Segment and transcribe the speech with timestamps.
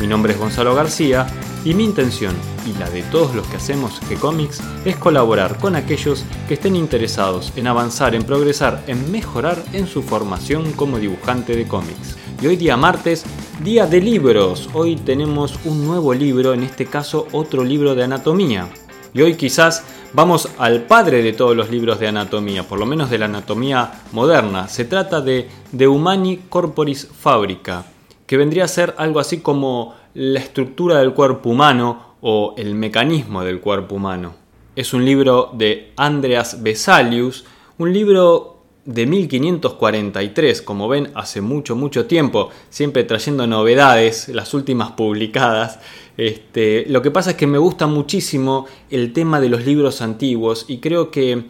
[0.00, 1.26] Mi nombre es Gonzalo García
[1.62, 2.34] y mi intención
[2.66, 7.52] y la de todos los que hacemos G-Comics es colaborar con aquellos que estén interesados
[7.56, 12.16] en avanzar, en progresar, en mejorar en su formación como dibujante de cómics.
[12.40, 13.26] Y hoy día martes,
[13.62, 14.70] día de libros.
[14.72, 18.68] Hoy tenemos un nuevo libro, en este caso otro libro de anatomía.
[19.12, 23.10] Y hoy quizás vamos al padre de todos los libros de anatomía, por lo menos
[23.10, 24.66] de la anatomía moderna.
[24.66, 27.84] Se trata de De Humani Corporis Fabrica,
[28.30, 33.42] que vendría a ser algo así como la estructura del cuerpo humano o el mecanismo
[33.42, 34.34] del cuerpo humano.
[34.76, 37.44] Es un libro de Andreas Vesalius,
[37.78, 44.92] un libro de 1543, como ven, hace mucho, mucho tiempo, siempre trayendo novedades, las últimas
[44.92, 45.80] publicadas.
[46.16, 50.66] Este, lo que pasa es que me gusta muchísimo el tema de los libros antiguos
[50.68, 51.46] y creo que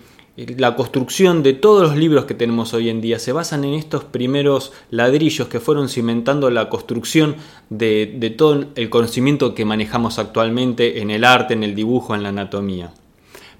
[0.57, 4.05] la construcción de todos los libros que tenemos hoy en día se basan en estos
[4.05, 7.37] primeros ladrillos que fueron cimentando la construcción
[7.69, 12.23] de, de todo el conocimiento que manejamos actualmente en el arte, en el dibujo, en
[12.23, 12.93] la anatomía.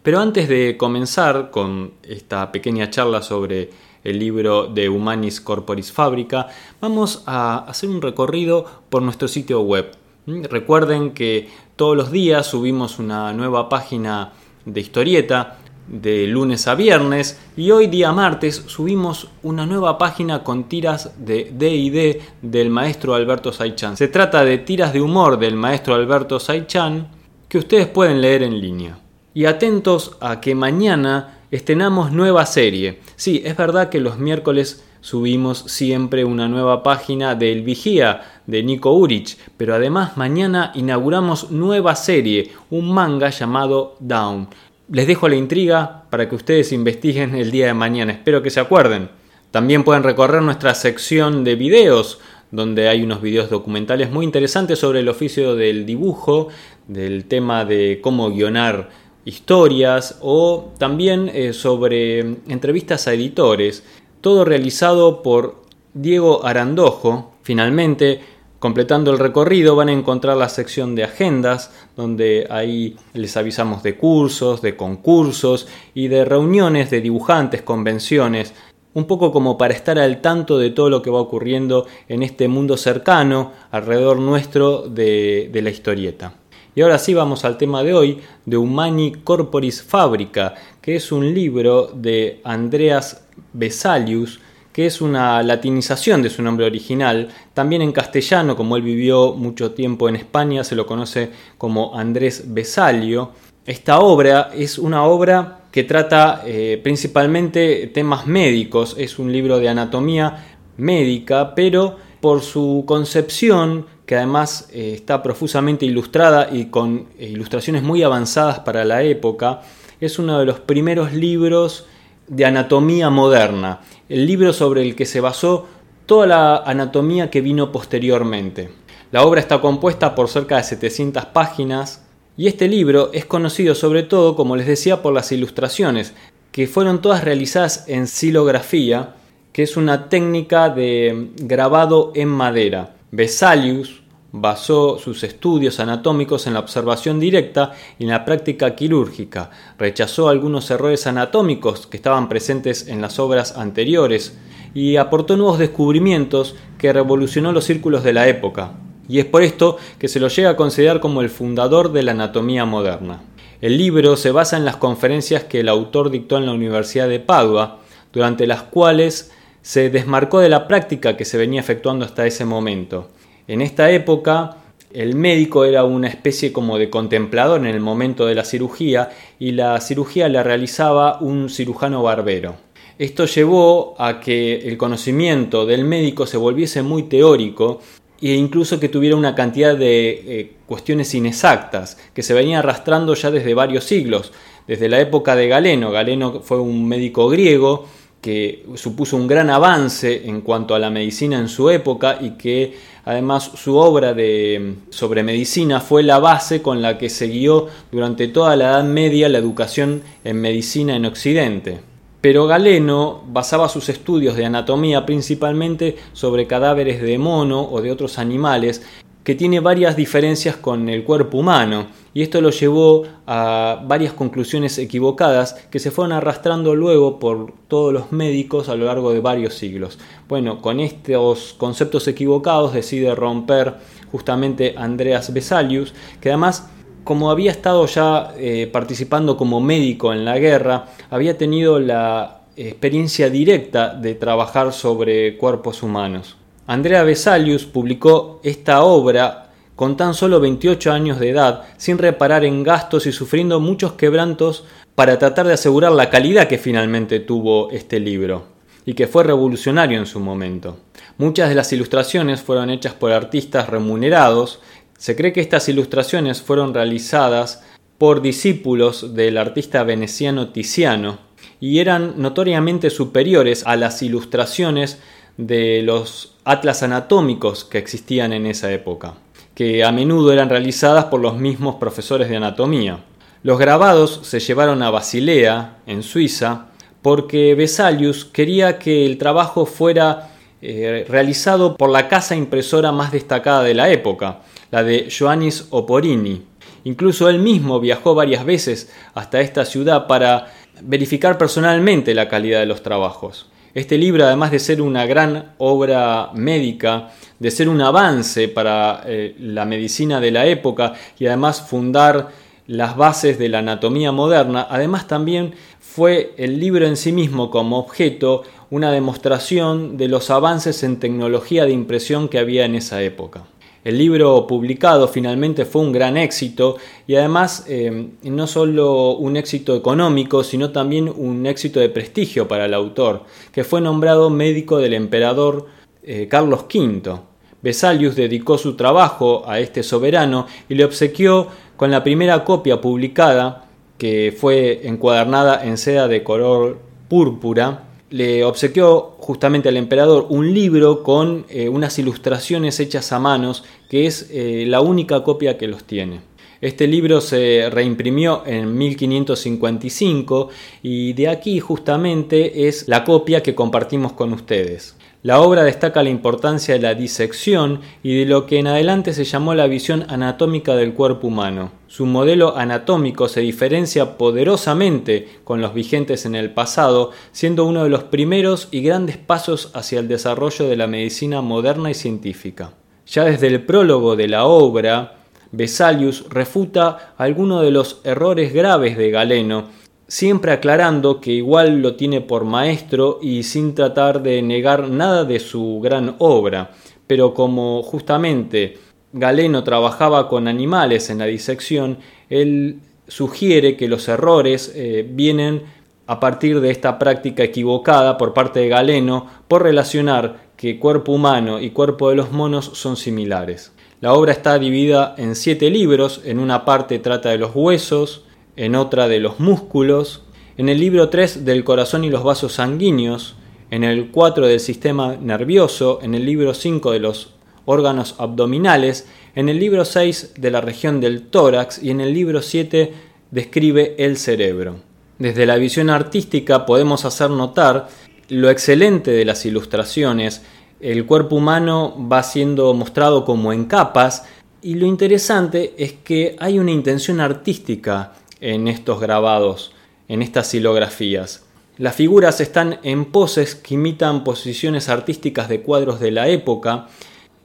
[0.03, 3.71] Pero antes de comenzar con esta pequeña charla sobre
[4.03, 6.49] el libro de Humanis Corporis Fabrica,
[6.81, 9.91] vamos a hacer un recorrido por nuestro sitio web.
[10.27, 14.33] Recuerden que todos los días subimos una nueva página
[14.65, 15.59] de historieta
[15.91, 21.51] de lunes a viernes y hoy día martes subimos una nueva página con tiras de
[21.53, 23.97] D&D del maestro Alberto Saichan.
[23.97, 27.09] Se trata de tiras de humor del maestro Alberto Saichan
[27.49, 28.99] que ustedes pueden leer en línea.
[29.35, 33.01] Y atentos a que mañana estrenamos nueva serie.
[33.17, 38.93] Sí, es verdad que los miércoles subimos siempre una nueva página del Vigía de Nico
[38.93, 44.49] Urich, pero además mañana inauguramos nueva serie, un manga llamado Down.
[44.93, 48.59] Les dejo la intriga para que ustedes investiguen el día de mañana, espero que se
[48.59, 49.09] acuerden.
[49.53, 52.19] También pueden recorrer nuestra sección de videos,
[52.51, 56.49] donde hay unos videos documentales muy interesantes sobre el oficio del dibujo,
[56.89, 58.91] del tema de cómo guionar
[59.25, 62.19] historias o también eh, sobre
[62.49, 63.85] entrevistas a editores,
[64.21, 65.63] todo realizado por
[65.95, 67.35] Diego Arandojo.
[67.43, 68.23] Finalmente,
[68.61, 73.97] completando el recorrido van a encontrar la sección de agendas, donde ahí les avisamos de
[73.97, 78.55] cursos, de concursos y de reuniones de dibujantes, convenciones,
[78.93, 82.49] un poco como para estar al tanto de todo lo que va ocurriendo en este
[82.49, 86.35] mundo cercano alrededor nuestro de, de la historieta.
[86.75, 91.33] Y ahora sí vamos al tema de hoy, de Humani Corporis Fabrica, que es un
[91.35, 94.41] libro de Andreas Vesalius,
[94.73, 97.29] que es una latinización de su nombre original.
[97.55, 102.45] También en castellano, como él vivió mucho tiempo en España, se lo conoce como Andrés
[102.47, 103.33] Vesalio.
[103.67, 109.69] Esta obra es una obra que trata eh, principalmente temas médicos, es un libro de
[109.69, 117.29] anatomía médica, pero por su concepción que además eh, está profusamente ilustrada y con eh,
[117.29, 119.63] ilustraciones muy avanzadas para la época,
[120.01, 121.87] es uno de los primeros libros
[122.31, 125.67] de anatomía moderna, el libro sobre el que se basó
[126.07, 128.71] toda la anatomía que vino posteriormente.
[129.11, 132.07] La obra está compuesta por cerca de 700 páginas
[132.37, 136.15] y este libro es conocido sobre todo, como les decía, por las ilustraciones,
[136.53, 139.17] que fueron todas realizadas en silografía,
[139.53, 142.95] que es una técnica de grabado en madera.
[143.11, 144.00] Vesalius
[144.33, 149.51] Basó sus estudios anatómicos en la observación directa y en la práctica quirúrgica.
[149.77, 154.39] Rechazó algunos errores anatómicos que estaban presentes en las obras anteriores
[154.73, 158.75] y aportó nuevos descubrimientos que revolucionó los círculos de la época.
[159.09, 162.13] Y es por esto que se lo llega a considerar como el fundador de la
[162.13, 163.23] anatomía moderna.
[163.61, 167.19] El libro se basa en las conferencias que el autor dictó en la Universidad de
[167.19, 167.81] Padua,
[168.13, 173.09] durante las cuales se desmarcó de la práctica que se venía efectuando hasta ese momento
[173.49, 174.57] en esta época
[174.93, 179.53] el médico era una especie como de contemplador en el momento de la cirugía y
[179.53, 182.57] la cirugía la realizaba un cirujano barbero.
[182.99, 187.81] Esto llevó a que el conocimiento del médico se volviese muy teórico
[188.21, 193.31] e incluso que tuviera una cantidad de eh, cuestiones inexactas que se venía arrastrando ya
[193.31, 194.33] desde varios siglos,
[194.67, 195.91] desde la época de Galeno.
[195.91, 197.87] Galeno fue un médico griego
[198.21, 202.75] que supuso un gran avance en cuanto a la medicina en su época y que
[203.11, 208.29] Además, su obra de, sobre medicina fue la base con la que se guió durante
[208.29, 211.81] toda la Edad Media la educación en medicina en Occidente.
[212.21, 218.17] Pero Galeno basaba sus estudios de anatomía principalmente sobre cadáveres de mono o de otros
[218.17, 218.87] animales,
[219.25, 224.79] que tiene varias diferencias con el cuerpo humano, y esto lo llevó a varias conclusiones
[224.79, 229.55] equivocadas que se fueron arrastrando luego por todos los médicos a lo largo de varios
[229.55, 229.99] siglos.
[230.29, 233.75] Bueno, con estos conceptos equivocados decide romper
[234.11, 236.69] justamente Andreas Vesalius, que además
[237.05, 243.31] como había estado ya eh, participando como médico en la guerra, había tenido la experiencia
[243.31, 246.37] directa de trabajar sobre cuerpos humanos.
[246.71, 252.63] Andrea Vesalius publicó esta obra con tan solo 28 años de edad, sin reparar en
[252.63, 254.63] gastos y sufriendo muchos quebrantos
[254.95, 258.45] para tratar de asegurar la calidad que finalmente tuvo este libro,
[258.87, 260.77] y que fue revolucionario en su momento.
[261.19, 264.61] Muchas de las ilustraciones fueron hechas por artistas remunerados,
[264.97, 267.65] se cree que estas ilustraciones fueron realizadas
[267.99, 271.19] por discípulos del artista veneciano Tiziano
[271.59, 275.01] y eran notoriamente superiores a las ilustraciones
[275.47, 279.15] de los atlas anatómicos que existían en esa época
[279.61, 283.01] que a menudo eran realizadas por los mismos profesores de anatomía.
[283.43, 286.69] Los grabados se llevaron a Basilea, en Suiza,
[287.03, 290.31] porque Vesalius quería que el trabajo fuera
[290.63, 294.41] eh, realizado por la casa impresora más destacada de la época,
[294.71, 296.43] la de Joannis Oporini.
[296.85, 300.47] Incluso él mismo viajó varias veces hasta esta ciudad para
[300.83, 303.51] verificar personalmente la calidad de los trabajos.
[303.73, 309.37] Este libro, además de ser una gran obra médica, de ser un avance para eh,
[309.39, 312.31] la medicina de la época y además fundar
[312.67, 317.79] las bases de la anatomía moderna, además también fue el libro en sí mismo como
[317.79, 323.45] objeto una demostración de los avances en tecnología de impresión que había en esa época.
[323.83, 329.75] El libro publicado finalmente fue un gran éxito y además eh, no solo un éxito
[329.75, 334.93] económico, sino también un éxito de prestigio para el autor, que fue nombrado médico del
[334.93, 335.67] emperador
[336.03, 337.21] eh, Carlos V.
[337.63, 343.65] Vesalius dedicó su trabajo a este soberano y le obsequió con la primera copia publicada,
[343.97, 346.79] que fue encuadernada en seda de color
[347.09, 353.65] púrpura, le obsequió justamente al emperador un libro con eh, unas ilustraciones hechas a manos,
[353.89, 356.21] que es eh, la única copia que los tiene.
[356.61, 360.51] Este libro se reimprimió en 1555
[360.83, 364.95] y de aquí justamente es la copia que compartimos con ustedes.
[365.23, 369.25] La obra destaca la importancia de la disección y de lo que en adelante se
[369.25, 371.73] llamó la visión anatómica del cuerpo humano.
[371.89, 377.91] Su modelo anatómico se diferencia poderosamente con los vigentes en el pasado, siendo uno de
[377.91, 382.73] los primeros y grandes pasos hacia el desarrollo de la medicina moderna y científica.
[383.07, 385.17] Ya desde el prólogo de la obra,
[385.53, 389.69] Vesalius refuta algunos de los errores graves de Galeno,
[390.11, 395.39] siempre aclarando que igual lo tiene por maestro y sin tratar de negar nada de
[395.39, 396.73] su gran obra,
[397.07, 398.77] pero como justamente
[399.13, 401.99] Galeno trabajaba con animales en la disección,
[402.29, 405.63] él sugiere que los errores eh, vienen
[406.09, 411.61] a partir de esta práctica equivocada por parte de Galeno por relacionar que cuerpo humano
[411.61, 413.73] y cuerpo de los monos son similares.
[414.01, 418.25] La obra está dividida en siete libros, en una parte trata de los huesos,
[418.57, 420.23] en otra de los músculos,
[420.57, 423.37] en el libro 3 del corazón y los vasos sanguíneos,
[423.71, 429.49] en el 4 del sistema nervioso, en el libro 5 de los órganos abdominales, en
[429.49, 432.93] el libro 6 de la región del tórax y en el libro 7
[433.31, 434.77] describe el cerebro.
[435.19, 437.89] Desde la visión artística podemos hacer notar
[438.29, 440.43] lo excelente de las ilustraciones,
[440.81, 444.25] el cuerpo humano va siendo mostrado como en capas
[444.63, 449.73] y lo interesante es que hay una intención artística en estos grabados,
[450.09, 451.45] en estas silografías.
[451.79, 456.89] Las figuras están en poses que imitan posiciones artísticas de cuadros de la época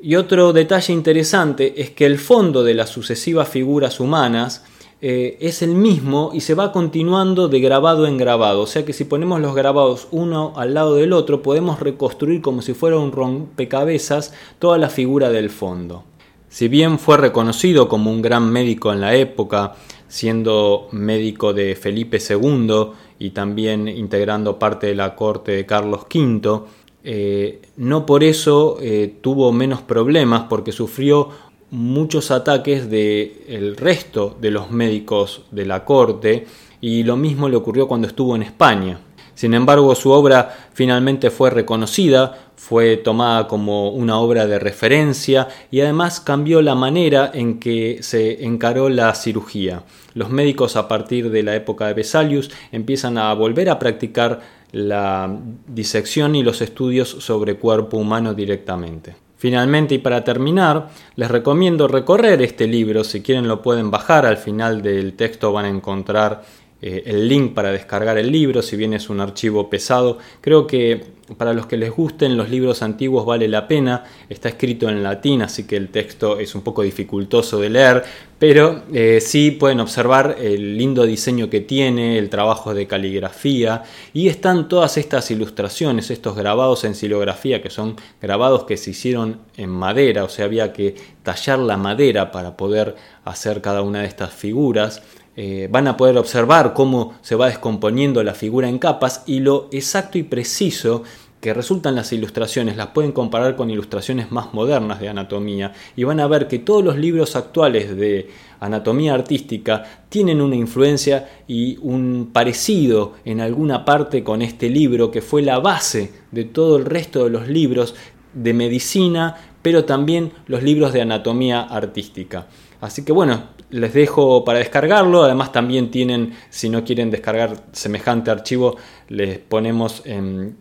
[0.02, 4.66] y otro detalle interesante es que el fondo de las sucesivas figuras humanas
[5.02, 8.62] eh, es el mismo y se va continuando de grabado en grabado.
[8.62, 12.62] O sea que si ponemos los grabados uno al lado del otro podemos reconstruir como
[12.62, 16.04] si fuera un rompecabezas toda la figura del fondo.
[16.50, 19.75] Si bien fue reconocido como un gran médico en la época,
[20.07, 26.62] siendo médico de Felipe II y también integrando parte de la corte de Carlos V,
[27.03, 31.29] eh, no por eso eh, tuvo menos problemas porque sufrió
[31.71, 36.47] muchos ataques del resto de los médicos de la corte
[36.81, 39.00] y lo mismo le ocurrió cuando estuvo en España.
[39.35, 45.81] Sin embargo, su obra finalmente fue reconocida fue tomada como una obra de referencia y
[45.81, 49.83] además cambió la manera en que se encaró la cirugía.
[50.13, 54.39] Los médicos a partir de la época de Vesalius empiezan a volver a practicar
[54.71, 59.15] la disección y los estudios sobre cuerpo humano directamente.
[59.38, 64.38] Finalmente y para terminar, les recomiendo recorrer este libro, si quieren lo pueden bajar, al
[64.38, 66.43] final del texto van a encontrar
[66.88, 70.20] eh, el link para descargar el libro, si bien es un archivo pesado.
[70.39, 74.04] Creo que para los que les gusten los libros antiguos vale la pena.
[74.30, 78.04] Está escrito en latín, así que el texto es un poco dificultoso de leer,
[78.38, 83.82] pero eh, sí pueden observar el lindo diseño que tiene, el trabajo de caligrafía
[84.13, 89.39] y están todas estas ilustraciones, estos grabados en silografía, que son grabados que se hicieron
[89.58, 94.08] en madera, o sea, había que tallar la madera para poder hacer cada una de
[94.08, 95.01] estas figuras.
[95.38, 99.68] Eh, van a poder observar cómo se va descomponiendo la figura en capas y lo
[99.72, 101.04] exacto y preciso
[101.46, 106.20] que resultan las ilustraciones las pueden comparar con ilustraciones más modernas de anatomía y van
[106.20, 112.32] a ver que todos los libros actuales de anatomía artística tienen una influencia y un
[112.34, 117.25] parecido en alguna parte con este libro que fue la base de todo el resto
[117.25, 117.94] de los libros
[118.34, 122.48] de medicina, pero también los libros de anatomía artística.
[122.82, 123.44] Así que bueno,
[123.75, 125.24] les dejo para descargarlo.
[125.24, 128.77] Además también tienen, si no quieren descargar semejante archivo,
[129.10, 130.03] les ponemos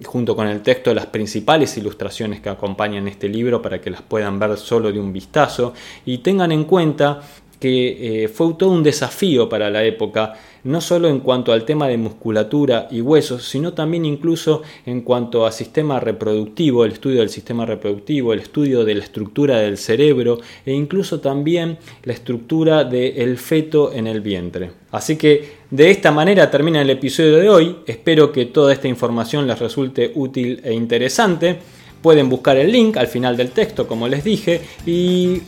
[0.05, 4.39] junto con el texto las principales ilustraciones que acompañan este libro para que las puedan
[4.39, 5.75] ver solo de un vistazo.
[6.05, 7.21] Y tengan en cuenta
[7.65, 11.89] que eh, fue todo un desafío para la época, no solo en cuanto al tema
[11.89, 17.31] de musculatura y huesos, sino también incluso en cuanto a sistema reproductivo, el estudio del
[17.31, 23.39] sistema reproductivo, el estudio de la estructura del cerebro e incluso también la estructura del
[23.39, 24.71] feto en el vientre.
[24.91, 29.47] Así que de esta manera termina el episodio de hoy, espero que toda esta información
[29.47, 31.61] les resulte útil e interesante.
[32.05, 35.41] Pueden buscar el link al final del texto, como les dije, y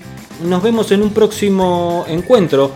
[0.43, 2.73] nos vemos en un próximo encuentro.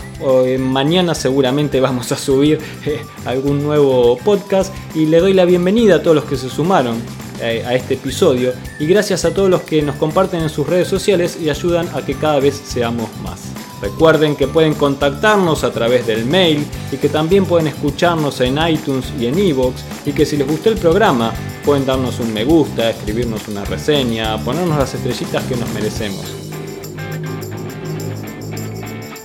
[0.58, 6.02] mañana seguramente vamos a subir eh, algún nuevo podcast y le doy la bienvenida a
[6.02, 6.99] todos los que se sumaron
[7.40, 10.87] eh, a este episodio y gracias a todos los que nos comparten en sus redes
[10.87, 13.40] sociales y ayudan a que cada vez seamos más.
[13.80, 19.10] Recuerden que pueden contactarnos a través del mail y que también pueden escucharnos en iTunes
[19.18, 21.32] y en Evox y que si les gustó el programa
[21.64, 26.25] pueden darnos un me gusta, escribirnos una reseña, ponernos las estrellitas que nos merecemos.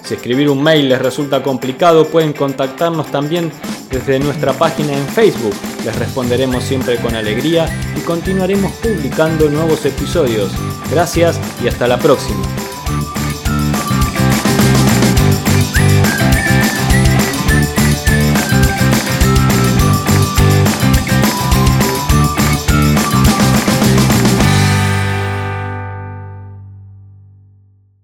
[0.04, 3.52] Si escribir un mail les resulta complicado, pueden contactarnos también
[3.90, 5.56] desde nuestra página en Facebook.
[5.84, 10.52] Les responderemos siempre con alegría y continuaremos publicando nuevos episodios.
[10.92, 12.65] Gracias y hasta la próxima.